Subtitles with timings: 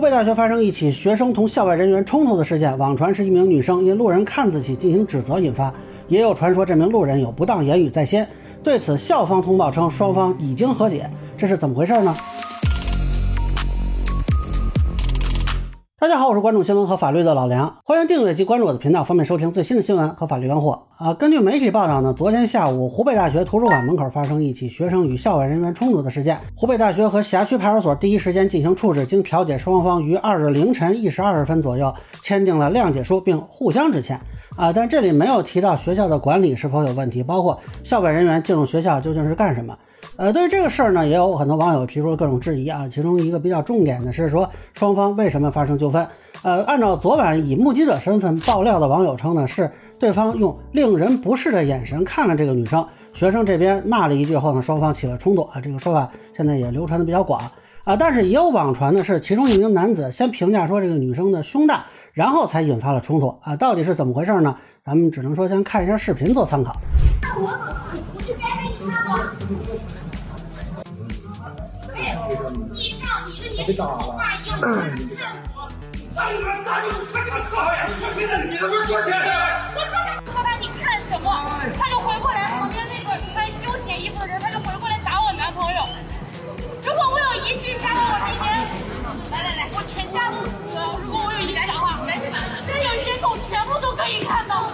[0.00, 5.70] 湖北大学发生一起学生同校外人员冲突的事件，网传是一名女生因路人看自己进行指责引发，
[6.08, 8.26] 也有传说这名路人有不当言语在先。
[8.62, 12.16] 对此，校方通报称双方已经和解，这是怎么回事呢？
[16.00, 21.12] 大家好，我是关注新闻和法律的老梁，欢迎订阅及关注我的频道，方便收听最新的新闻和法律干货啊。
[21.12, 34.18] 根据媒体报道呢，昨天下午湖北大学图书馆门口发生一起学生与校外人员冲突的事件，湖北大学和辖区派出所第一时间进行处置，经调解，双方于二日凌晨一时二十分左右签订了谅解书，并互相致歉
[34.56, 34.72] 啊。
[34.72, 39.76] 但这里没有提到学校的管理是否有问题，包括校外人员进入学校究竟是干什么。
[40.16, 42.86] 呃，对于这个事儿呢，也有很多网友提出了各种质疑啊。
[42.88, 46.06] 其中一个比较重点的是说，双方为什么发生纠纷？
[46.42, 55.60] 呃，按照昨晚以目击者身份爆料的网友称呢，是对方用令人不适的眼神看了这个女生，学生这边骂了一句后呢，双方起了冲突啊。
[55.62, 57.40] 这个说法现在也流传的比较广
[57.84, 57.96] 啊。
[57.96, 63.56] 但是也有网传的是，其中一名男子先评价说这个女生的胸大，然后才引发了冲突啊。
[63.56, 64.56] 到底是怎么回事呢？
[64.84, 66.74] 咱们只能说先看一下视频做参考。
[72.72, 73.90] 你上你的年纪话
[74.36, 74.54] 一样。
[74.54, 75.10] 你
[76.64, 79.26] 他这么讨厌，我觉得你这不是说钱的。
[79.74, 81.26] 我说他说他你看什么？
[81.76, 85.82] 他就回过来，旁边那个穿休闲衣服的人，他就回过来打我男朋友。
[86.86, 88.54] 如果我有一句吓到我今天，
[89.32, 90.54] 来来来，我全家都死。
[91.02, 91.98] 如果我有一句话，
[92.62, 94.70] 这有监控全部都可以看到。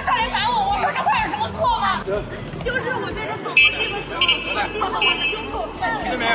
[0.00, 2.00] 上来打我，我说这话有什么错吗
[2.64, 4.20] 就是我在这走楼梯的时候，
[4.80, 6.32] 碰到我的胸口，听到没有？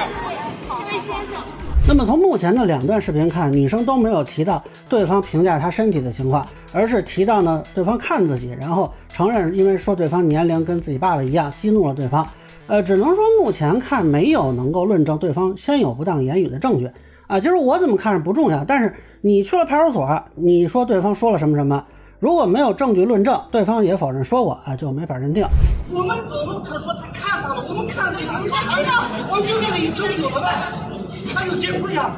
[0.85, 1.43] 这位先生。
[1.87, 12.27] 那么从目前的两段视频看，女生都没有提到对方评价她身体的情况，而是提到呢对方看自己，然后承认因为说对方年龄跟自己爸爸一样，激怒了对方。
[12.67, 16.89] 呃，只能说目前看没有能够论证对方先有不当言语的证据
[17.27, 17.39] 啊。
[17.39, 21.83] 其实我怎么看是不重要，但是你去了派出所，你说对方说了什么什么。
[22.17, 25.45] 如果没有证据论证，对方也否认说过啊，就没法认定。
[25.91, 29.09] 我们我们可说他看到了，我们看了有什么呀？
[29.29, 30.71] 我就这个一证怎么办？
[31.35, 32.09] 还有监控呀。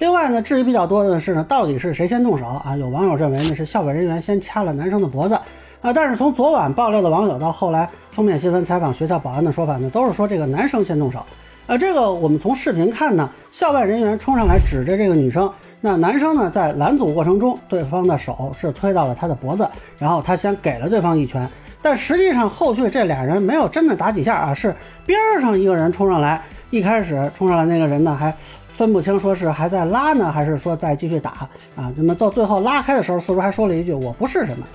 [0.00, 2.76] 另外呢，质疑比较多的是呢，到底是谁先动手啊？
[2.76, 5.34] 有网友认为呢是校外人员先掐了男生的脖子
[5.80, 11.24] 啊，但是从昨晚爆料的网友到后来封面新闻采访学校保安的说法呢，都是说这个男生先动手。
[11.70, 15.48] 啊，这个我们从视频看呢，校外人员冲上来指着这个女生。
[15.80, 19.64] 那男生呢，在拦阻过程中，对方的手是推到了他的脖子，
[19.96, 21.48] 然后他先给了对方一拳，
[21.80, 24.74] 但实际上后续这俩人没有真的打几下啊，是
[25.06, 28.34] 边上一个人冲上来，一开始冲上来那个人呢还
[28.70, 31.92] 分不清说是还在拉呢，还是说在继续打啊？
[31.94, 34.66] 那么到最后拉开的时候，四叔还说了一句我不是什么。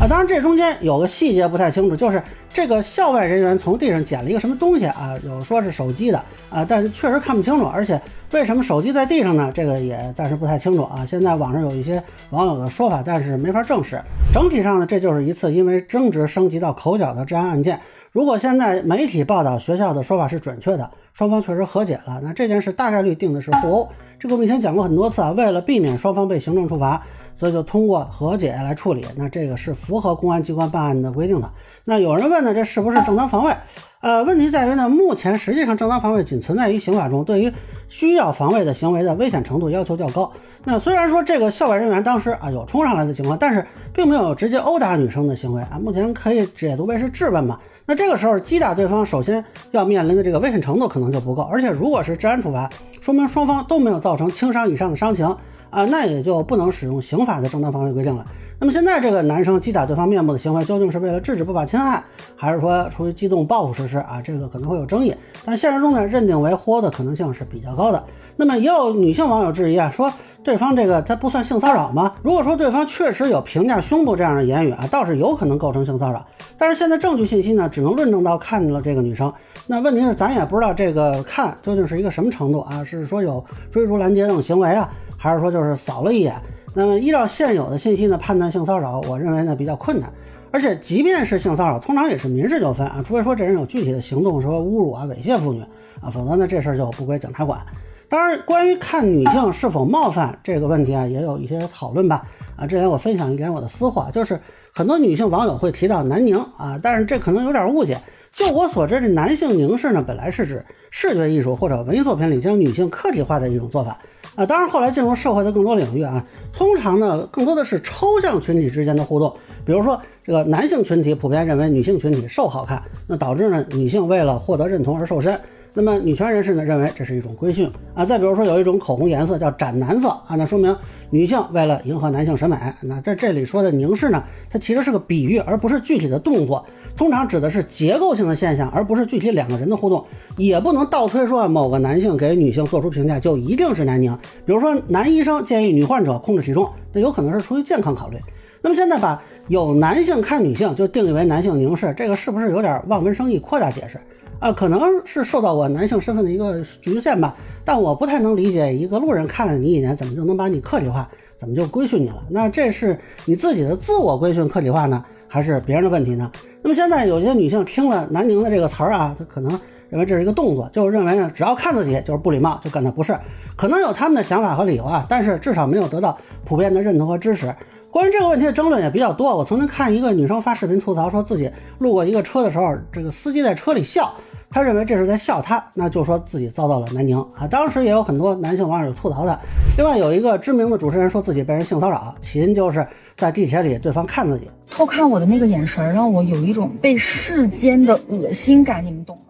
[0.00, 6.18] 啊，当然这中间有个细节不太清楚，就是这个校外人员从地上捡了一个什么东西啊，有说是手机的
[6.48, 8.00] 啊，但是确实看不清楚，而且
[8.32, 9.52] 为什么手机在地上呢？
[9.54, 11.04] 这个也暂时不太清楚啊。
[11.04, 14.00] 现在网上有一些网友的说法，但是没法证实。
[14.32, 17.78] 整体上呢，这就是一次因为争执升级到口角的治安案件。
[18.10, 23.88] 如果现在媒体报道学校的说法是准确的，双方确实和解了，那这件事大概率定的是互殴。
[24.18, 27.02] 这个我们以前讲过很多次啊，为了避免双方被行政处罚。
[27.40, 31.50] 所以就通过和解来处理，那这个是符合公安机关办案的规定的。
[31.84, 33.56] 那有人问呢，这是不是正当防卫？
[34.02, 37.50] 呃，问题在于呢，目前实际上正当防卫仅存在于刑法中，对于
[37.88, 40.30] 需要防卫的行为的危险程度要求较高。
[40.64, 43.64] 那虽然说这个校外人员当时啊有冲上来的情况，但是
[43.94, 47.58] 并没有直接殴打女生的行为啊，目前可以解读为是质问嘛。
[47.86, 52.68] 那这个时候击打对方，首先要面临的这个危险程度可能就不够，而且如果是治安处罚，
[53.00, 55.34] 说明双方都没有造成轻伤以上的伤情。
[55.70, 58.24] 啊，那也就不能使用刑法的正当防卫规定了。
[58.58, 62.04] 那么现在这个男生击打对方面部的行为，究竟是为了制止不法侵害，
[62.36, 64.20] 还是说出于激动报复实施啊？
[64.22, 65.14] 这个可能会有争议。
[65.46, 68.04] 但现实中呢，认定为豁的可能性是比较高的。
[68.36, 70.12] 那么也有女性网友质疑啊，说
[70.44, 72.14] 对方这个他不算性骚扰吗？
[72.22, 76.26] 如果说对方确实有评价胸部这样的言语啊，倒是有可能构成性骚扰。
[76.58, 79.32] 但是现在证据信息呢，只能论证到看了这个女生。
[79.70, 82.82] 那问题是咱也不知道这个看究竟是一个什么程度啊？
[82.82, 84.92] 是说有追逐拦截等行为啊？
[85.16, 86.34] 还是说就是扫了一眼，
[86.74, 90.12] 那么依照现有的信息呢，判断性骚扰，我认为呢比较困难。
[90.50, 95.62] 而且即便是性骚扰，通常也是民事纠纷啊，除非说这人有具体的行动，说侮辱啊、猥亵妇女
[96.00, 97.60] 啊，否则呢这事儿就不归警察管。
[98.08, 102.26] 当然，关于看女性是否冒犯这个问题啊，也有一些讨论吧。
[102.56, 104.40] 啊，这里我分享一点我的私话，就是
[104.74, 107.96] 很多女性网友会提到南宁啊，但是这可能有点误解。
[108.32, 113.98] 就我所知，这男性凝视呢，本来是指视觉艺术或者文艺作品里将女性客体化的一种做法
[114.34, 114.46] 啊。
[114.46, 119.34] 当然，后来进入社会的更多领域啊，通常呢，更多的是抽象群体之间的互动。
[119.64, 125.38] 比如说，这个男性群体普遍认为女性群体瘦好看，那导致呢，女性为了获得认同而瘦身。
[125.72, 128.04] 那么女权人士呢认为这是一种规训啊。
[128.04, 130.76] 再比如说有一种口红颜色叫斩男色啊，那说明
[131.10, 132.56] 女性为了迎合男性审美。
[132.82, 136.64] 那在这里说的凝视呢，它其实是个比喻，而不是具体的动作，
[136.96, 140.04] 通常指的是结构性的现象，而不是具体两个人的互动。
[140.36, 144.12] 也不能倒推说某个男性给女性做出评价就一定是男凝。
[144.44, 148.16] 比如说男医生建议女患者控制体重，那有可能是出于健康考虑。
[148.62, 153.98] 那么现在把有男性看女性就定义为男性凝视，这个是不是有点望文生义、扩大解释？
[154.38, 162.22] 啊，可能是受到我男性身份的一个局限吧，但我不太能理解一个路人看了你一眼，怎么就能把你客体化，怎么就规训你了？
[162.30, 166.30] 那这是你自己的自我规训客体化呢，还是别人的问题呢？
[166.62, 169.50] 那么现在有些女性听了“南宁”的这个词儿啊，她可能
[169.88, 173.18] 认为这是一个动作，就认为呢，只要看自己就是不礼貌，就感到不是，
[173.56, 176.16] 可能有他们的想法和理由啊，但是至少没有得到
[176.46, 177.54] 普遍的认同和支持。
[177.90, 179.36] 关于这个问题的争论也比较多。
[179.36, 184.12] 我曾经看一个女生发视频吐槽，说自己路过一个车的时候，这个司机在车里笑。
[184.52, 187.46] 他认为这是在笑他，那就说自己遭到了南宁啊。
[187.46, 189.38] 当时也有很多男性网友吐槽他。
[189.76, 192.84] 另外有一个知名的主持人说自己被人性骚扰，起因就是
[193.16, 199.29] 在地铁里对方看自己，偷看我的那个眼神让我有一种被世间的恶心感，你们懂吗？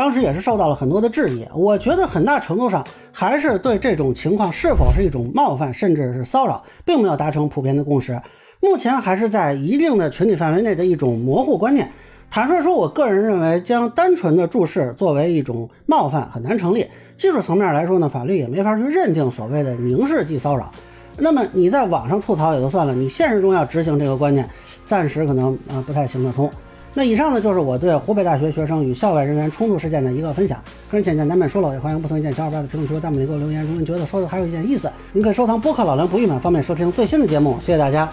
[0.00, 1.46] 当时也是受到了很多的质疑。
[1.54, 2.82] 我觉得很大程度上
[3.12, 8.18] 还是对这种情况是否是一种冒犯甚至是骚扰，并没有达成普遍的共识。
[8.62, 11.92] 目前还是在一定的群体范围内的一种模糊观念。
[12.30, 16.86] 坦率说，我个人认为，将单纯的注视作为一种冒犯很难成立。
[17.18, 20.72] 技术层面来说呢，法律也没法去认定所谓的凝视即骚扰。
[21.18, 24.48] 那么你在网上吐槽也就算了，你现实中要执行这个观念，
[24.86, 26.50] 暂时可能啊不太行得通。
[26.92, 30.58] 那以上呢就是我对湖北大学学生与校外人员冲突事件的一个分享。
[30.90, 33.62] 个人浅见难免疏漏，也欢迎不同意见小伙伴在评论区和弹幕里给我留言。
[33.62, 37.56] 如果您觉得说的还有一点意思，您可以收藏播客老梁不郁闷，方便收听最新的节目。
[37.60, 38.10] 谢谢大家。